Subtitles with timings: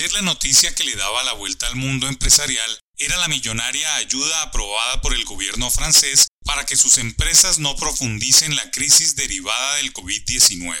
[0.00, 4.40] Ayer la noticia que le daba la vuelta al mundo empresarial era la millonaria ayuda
[4.40, 9.92] aprobada por el gobierno francés para que sus empresas no profundicen la crisis derivada del
[9.92, 10.74] COVID-19.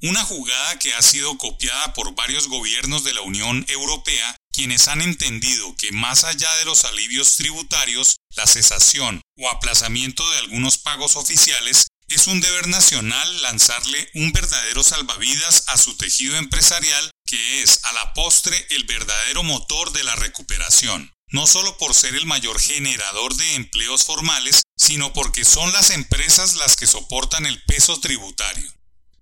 [0.00, 5.02] Una jugada que ha sido copiada por varios gobiernos de la Unión Europea, quienes han
[5.02, 11.14] entendido que más allá de los alivios tributarios, la cesación o aplazamiento de algunos pagos
[11.14, 17.80] oficiales es un deber nacional lanzarle un verdadero salvavidas a su tejido empresarial que es
[17.84, 22.60] a la postre el verdadero motor de la recuperación, no solo por ser el mayor
[22.60, 28.70] generador de empleos formales, sino porque son las empresas las que soportan el peso tributario.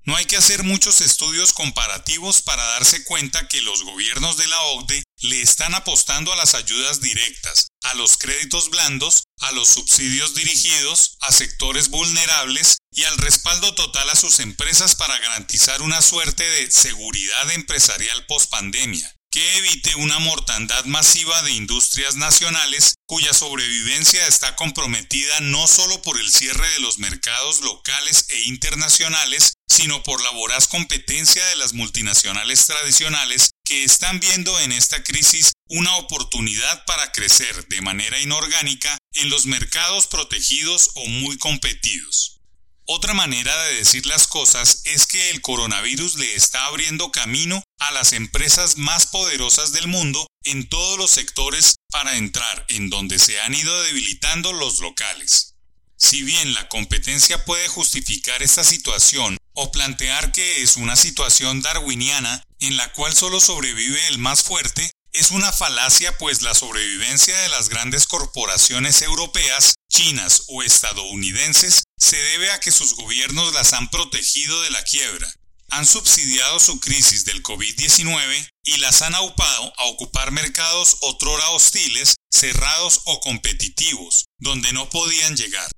[0.02, 4.60] No hay que hacer muchos estudios comparativos para darse cuenta que los gobiernos de la
[4.60, 10.34] OCDE le están apostando a las ayudas directas, a los créditos blandos, a los subsidios
[10.34, 16.44] dirigidos a sectores vulnerables y al respaldo total a sus empresas para garantizar una suerte
[16.44, 24.56] de seguridad empresarial post-pandemia que evite una mortandad masiva de industrias nacionales cuya sobrevivencia está
[24.56, 30.30] comprometida no solo por el cierre de los mercados locales e internacionales, sino por la
[30.30, 37.12] voraz competencia de las multinacionales tradicionales que están viendo en esta crisis una oportunidad para
[37.12, 42.40] crecer de manera inorgánica en los mercados protegidos o muy competidos.
[42.86, 47.92] Otra manera de decir las cosas es que el coronavirus le está abriendo camino a
[47.92, 53.40] las empresas más poderosas del mundo en todos los sectores para entrar en donde se
[53.40, 55.54] han ido debilitando los locales.
[55.96, 62.42] Si bien la competencia puede justificar esta situación o plantear que es una situación darwiniana
[62.60, 67.48] en la cual solo sobrevive el más fuerte, es una falacia pues la sobrevivencia de
[67.48, 73.90] las grandes corporaciones europeas, chinas o estadounidenses se debe a que sus gobiernos las han
[73.90, 75.28] protegido de la quiebra,
[75.70, 82.16] han subsidiado su crisis del COVID-19 y las han aupado a ocupar mercados otrora hostiles,
[82.30, 85.70] cerrados o competitivos, donde no podían llegar.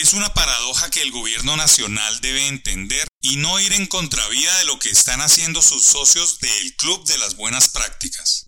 [0.00, 4.64] Es una paradoja que el gobierno nacional debe entender y no ir en contravía de
[4.64, 8.46] lo que están haciendo sus socios del Club de las Buenas Prácticas.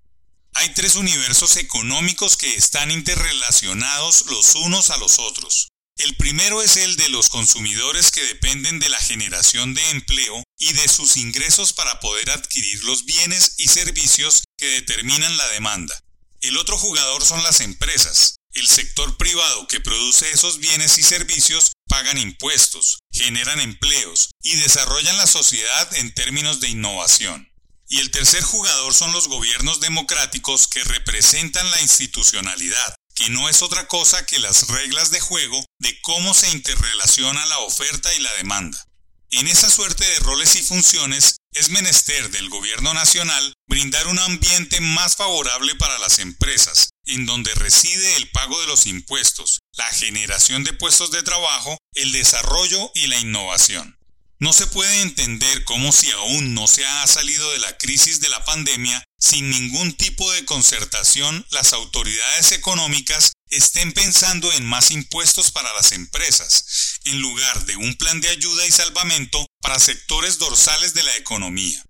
[0.54, 5.68] Hay tres universos económicos que están interrelacionados los unos a los otros.
[5.98, 10.72] El primero es el de los consumidores que dependen de la generación de empleo y
[10.72, 16.00] de sus ingresos para poder adquirir los bienes y servicios que determinan la demanda.
[16.40, 18.36] El otro jugador son las empresas.
[18.54, 25.16] El sector privado que produce esos bienes y servicios pagan impuestos, generan empleos y desarrollan
[25.16, 27.50] la sociedad en términos de innovación.
[27.88, 33.62] Y el tercer jugador son los gobiernos democráticos que representan la institucionalidad, que no es
[33.62, 38.32] otra cosa que las reglas de juego de cómo se interrelaciona la oferta y la
[38.34, 38.86] demanda.
[39.30, 44.80] En esa suerte de roles y funciones, es menester del gobierno nacional brindar un ambiente
[44.80, 50.64] más favorable para las empresas, en donde reside el pago de los impuestos, la generación
[50.64, 53.98] de puestos de trabajo, el desarrollo y la innovación.
[54.38, 58.28] No se puede entender cómo si aún no se ha salido de la crisis de
[58.28, 65.52] la pandemia, sin ningún tipo de concertación, las autoridades económicas estén pensando en más impuestos
[65.52, 70.94] para las empresas, en lugar de un plan de ayuda y salvamento para sectores dorsales
[70.94, 71.82] de la economía.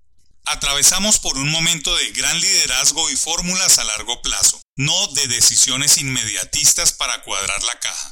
[0.44, 5.98] Atravesamos por un momento de gran liderazgo y fórmulas a largo plazo, no de decisiones
[5.98, 8.11] inmediatistas para cuadrar la caja.